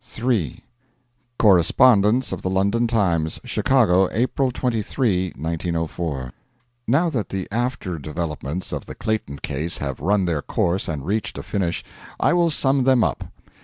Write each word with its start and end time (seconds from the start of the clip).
M.T. 0.03 0.25
III 0.35 0.63
Correspondence 1.37 2.31
of 2.31 2.41
the 2.41 2.49
'London 2.49 2.87
Times' 2.87 3.39
Chicago, 3.43 4.09
April 4.11 4.51
23, 4.51 5.33
1904 5.37 6.33
Now 6.87 7.11
that 7.11 7.29
the 7.29 7.47
after 7.51 7.99
developments 7.99 8.73
of 8.73 8.87
the 8.87 8.95
Clayton 8.95 9.37
case 9.43 9.77
have 9.77 9.99
run 9.99 10.25
their 10.25 10.41
course 10.41 10.87
and 10.87 11.05
reached 11.05 11.37
a 11.37 11.43
finish, 11.43 11.83
I 12.19 12.33
will 12.33 12.49
sum 12.49 12.83
them 12.83 13.03
up. 13.03 13.25